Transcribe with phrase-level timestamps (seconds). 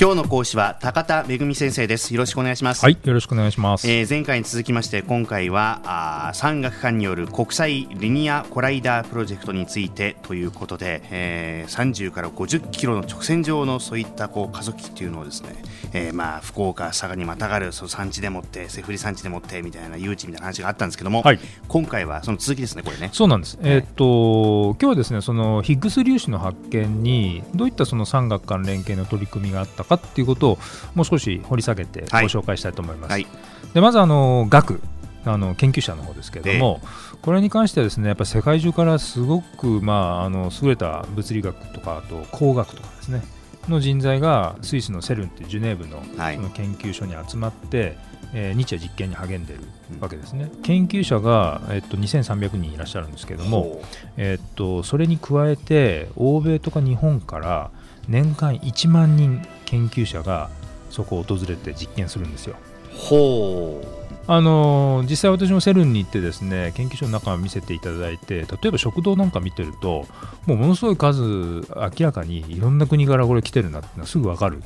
[0.00, 2.14] 今日の講師は高田めぐみ先生です。
[2.14, 2.82] よろしくお願いします。
[2.82, 23.10] はいよろしくお願いします、えー、前回に続きまして今回はあ産学官による国際リニアコライダープロジェクトについてということで、えー、30から50キロの直線上のそういったこう加速器っていうのをですね、えー、まあ福岡佐賀にまたがるその産地でもってセフリ産地でもってみたいな誘致みたいな話があったんですけども、はい、今回はその続きですねこれね。
[23.12, 30.58] そうなんです、えー、っと今日はですねそのヒッグス粒子の発見にどういったその産学官連携の取り組みがあったかっていうことを
[30.94, 33.10] もう少し掘り下げてご紹介したいと思います。
[33.12, 33.26] はい、
[33.74, 34.80] でまずあの学。
[35.22, 36.80] あの研究者の方ですけれども、
[37.20, 43.22] これに関してはですねやっぱ世界中からすごく、まあ、あの優れた物理学とかあと工学とかですね
[43.68, 47.96] の人材がスイスのセルンっていうジュネーブのその研究所に集まって、
[48.32, 49.60] えー、日夜実験に励んでる
[50.00, 53.82] わけですね、うん、研究者が、えっと、2300人いらっしゃるんですけども、
[54.16, 57.70] えっと、それに加えて欧米とか日本から
[58.08, 60.50] 年間1万人研究者が
[60.90, 62.56] そこを訪れて実験するんですよ。
[62.92, 64.00] ほう。
[64.26, 70.06] あの実際私もセルンに行ってですね研究所の中を見せていただいて例えば食堂なんか見てると
[70.46, 71.64] もうものすごい数明
[72.00, 74.62] らかにいろんな国からこれ来てるなってのはすぐ分かる。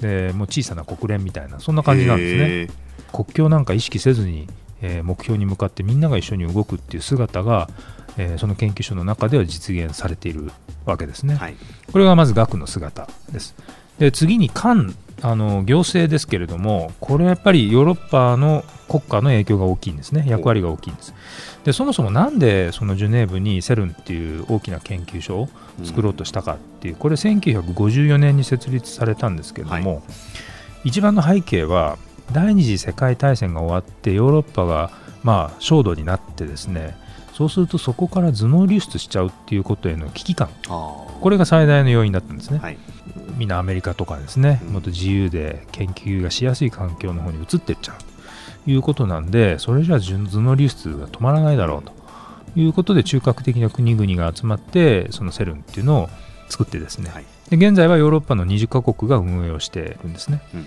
[0.00, 2.86] でもう小さな国連みたいなそんな感じなんですね。
[3.12, 4.48] 国境なんか意識せずに、
[4.82, 7.68] えー、目標に向かってみんなが一緒に動くっていう姿が、
[8.18, 10.50] えー、その研究所の中では実現されている
[10.84, 11.56] わけですね、はい、
[11.92, 13.54] これがまず学の姿です
[13.98, 21.14] で次に官あの行政ですけれども、これはやっぱりヨーロッパの国家の影響が大きいんですね、役割が大きいんです。
[21.64, 25.48] でそもそもなんでそのジュネーブにセルンっていう大きな研究所を
[25.82, 30.02] 作ろうとしたかっていう、これ1954年に設立されたんですけれども、はい、
[30.84, 31.98] 一番の背景は
[32.32, 34.90] 第二次世界大戦が終わってヨーロッパが
[35.22, 36.96] まあ焦土になってですね
[37.32, 40.48] そうするとそこから頭脳流出しちゃうっていうことへの危機感。
[40.66, 42.78] これが最大の要因だったんですね、はい、
[43.36, 47.96] みんなアメリカとかですねもっと自由で研究がしやすい環境の方に移っていっちゃう
[48.64, 51.92] ということなんでそれじゃ頭脳流出が止まらないだろうと
[52.58, 56.08] いうことで中核的な国々が集まってそのセルンっていうのを
[56.48, 60.66] 作ってですね、はい、で現在はヨーロッパの20カ国が運営をしてるんですね、うん、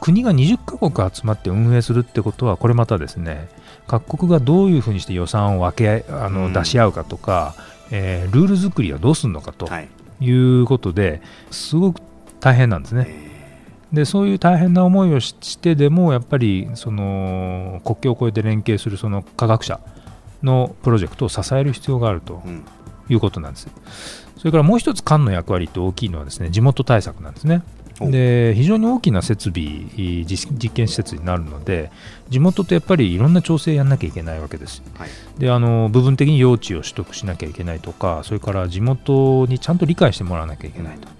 [0.00, 3.48] 国が20カ国集まって運営するってことはこれまたですね
[3.86, 7.54] 各国がどういうふうにして予算を分けあの、出し合うかとか、
[7.90, 9.68] えー、ルール作りはどうするのかと
[10.20, 12.02] いうことで、すごく
[12.40, 13.26] 大変なんですね。
[13.92, 19.80] でそういう大変な思いをしてでもやっぱりその国境を越えて連携するその科学者
[20.42, 22.42] のプロジェクトを支える必要があると
[23.08, 23.68] いうことなんです。
[24.36, 27.62] それからもう一つ官の役割って大きいのはですね地元対策なんですね。
[28.00, 29.86] で非常に大きな設備
[30.26, 31.90] 実験施設になるので
[32.28, 35.08] 地元とやっぱりいろんな調整やらなきゃいけないわけです、はい、
[35.38, 41.14] であの部分的に用地を取得しなきゃいけないとかそれから地元にちゃんと理解してもらわなきゃいけないと、うん、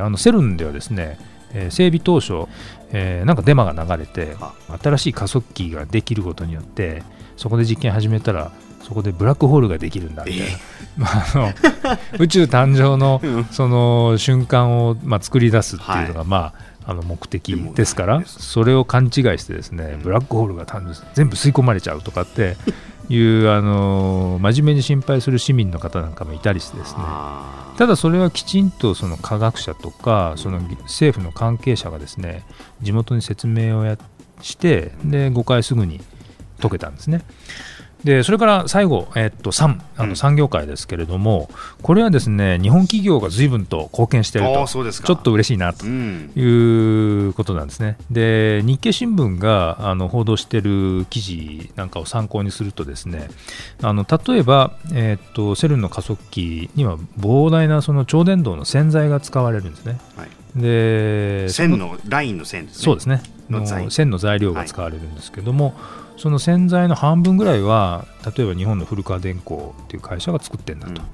[0.00, 1.18] あのセルンではですね
[1.52, 2.48] えー、整備当初、
[2.92, 4.36] えー、なんかデマが流れて
[4.82, 7.02] 新しい加速器ができることによって
[7.36, 8.52] そこで実験始めたら
[8.82, 10.58] そこでブラックホールができるんだみたいな、えー、
[10.96, 11.54] まあ、あの
[12.18, 22.56] 宇宙誕生の その瞬間を、まあ、作り出すっていうのが、はい、まああの目的ですから、それを勘違いしてですねブラックホールが誕生全部吸い込まれちゃうとかって
[23.08, 27.02] いう あの真面目に心配する市民の方なんかもいたりしてですね
[27.80, 32.44] ただそれはきちんとその科学者とかその政府の関係者がですね
[32.82, 33.96] 地元に説明をや
[34.42, 35.98] してで誤解すぐに
[36.60, 37.22] 解けたんですね。
[38.04, 47.96] でそれから最後、えっと、3あの産業界ですけれども、うん、これはですね日本企業が随分と貢献しているとちょっと嬉しいなということなんですね。
[48.10, 53.28] で日経新聞があの報道している記事なんかを参考にするとですね
[53.82, 59.98] あの例えば、えっと、セルンの加速器には膨大なその超電導の洗剤が使われるんですね。
[60.16, 62.84] はい、で線のラインの線ですね。
[62.84, 65.74] そうですねの線の材料が使われるんですけども、はい。
[66.20, 68.04] その洗剤の半分ぐらいは
[68.36, 71.08] 例えば日本の古川電工っていう会社が作ってんだと、うん、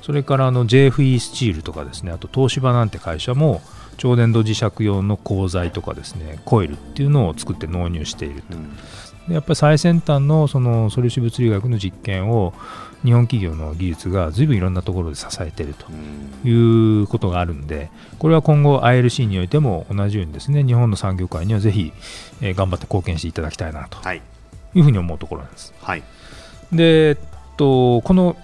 [0.00, 2.12] それからあの JFE スチールとかですね。
[2.12, 3.62] あと東芝なんて会社も
[3.96, 6.40] 超電導磁石用の鋼材とかですね。
[6.44, 8.80] コイルっていうのを作って納入していると、うん、で
[9.28, 12.52] やっぱり最先端のその素粒子物理学の実験を
[13.04, 15.86] 日本企業の技術が随分いろんなところで支えていると
[16.46, 21.92] いうことがあるんでこれは今後 ILC においても同じようにですね日本の産業界にはぜひ
[22.40, 24.22] 頑張って貢献していただきたいなと、はい。
[24.74, 25.72] いうふうに思うところなんです。
[25.80, 26.02] はい、
[26.72, 27.16] で、えっ
[27.56, 28.36] と、この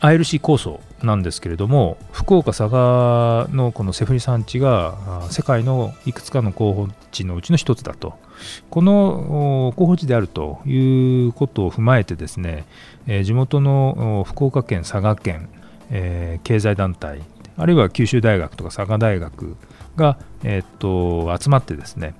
[0.00, 8.14] ILC 構想なんですけれども福岡佐賀のこのセフリ産地が世界のいくつかの候補地のうちの一つだと。
[8.70, 12.64] この候補地であるということを踏まえてですね
[13.06, 15.48] 地元の福岡県佐賀県
[16.42, 17.20] 経済団体
[17.56, 19.56] あるいは九州大学とか佐賀大学
[19.96, 22.14] が、えー、っと集まってですね、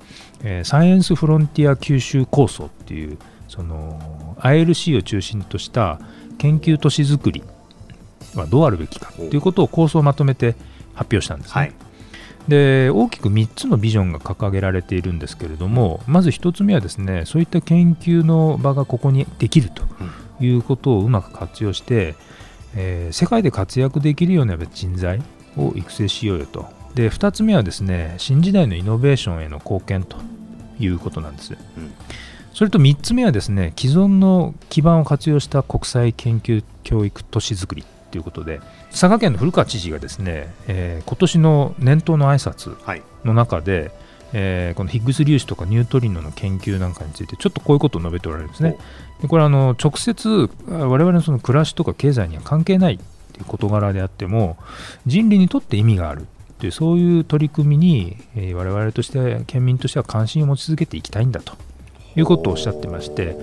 [0.44, 3.18] え、サイエンスフロンティア九州構想っていう
[3.48, 6.00] その ILC を中心とした
[6.38, 7.42] 研究都市づくり
[8.40, 10.54] はどうあるべきかということを構想をまとめて
[10.94, 11.52] 発表したんですね。
[11.54, 11.72] はい。
[12.48, 19.84] で大きく3つのビジョンが掲げられているんですけれどもまず1つ目はですねそういった研究の場がここにできると
[20.44, 22.16] いうことをうまく活用して、
[22.74, 25.22] えー、世界で活躍できるような人材
[25.56, 26.66] を育成しようよと。
[26.94, 30.16] で2つ目はですね新時代のイノベーションへの貢献と
[30.78, 31.92] いうことなんです、うん、
[32.52, 38.60] それと3つ目はですね既存の基盤を活用した国際研究教育都市づくりということで
[38.90, 42.76] 佐賀県の古川知事がですね、えー、今年の年頭の挨拶
[43.24, 43.90] の中で、はい、
[44.34, 48.76] えー、このヒッグス粒子とかニュートリノの研究なんかについてちょっとこういうことを述べておられるんですね。
[49.22, 52.98] でこれはあの直接我々のその暮らしとか経済には関係ない
[53.32, 54.58] という事柄であっても
[55.06, 56.26] 人類にとって意味がある
[56.58, 61.54] というそういう取り組みに、えー、我々として県民としては関心を持ち続けていきたいんだと
[62.14, 63.36] いうことをおっしゃってまして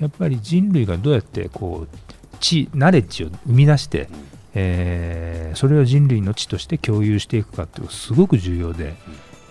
[0.00, 4.08] やっぱり人類がどうやってこう知ナレッジを生み出して、
[4.54, 8.94] えー、それを人類の知として共有していくかっていうのがすごく重要で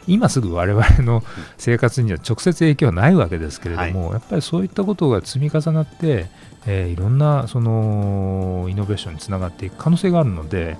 [0.07, 1.23] 今すぐ我々の
[1.57, 6.27] 生活には直接影響はないわけですけれども、はい、やっぱりそういったことが積み重なって、
[6.67, 10.77] えー、いろんなそのイノベーションにつながっていく可能性があるので。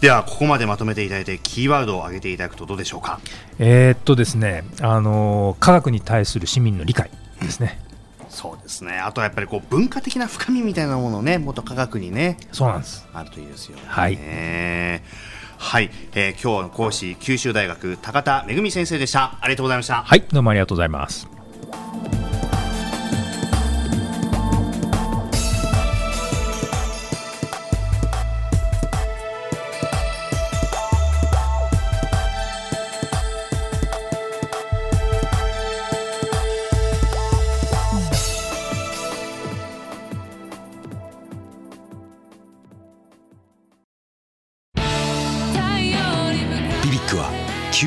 [0.00, 3.18] ではここまでまとめていただいてキーワードを挙げていただくとどうでしょうか？
[3.58, 7.10] えー、っとですねあの科学に対する市民の理解
[7.40, 7.80] ですね、
[8.36, 8.98] そうですね。
[8.98, 13.08] あとはやっぱりこう文化的な深みみたいなものをねもっと科学にねそうなんです。
[13.14, 13.82] あるといいですよね。
[13.86, 14.16] はい。
[15.58, 19.38] はい、えー、今日の講師九州大学高田恵先生でした。
[19.40, 20.02] ありがとうございました。
[20.02, 20.20] はい。
[20.30, 21.35] どうもありがとうございます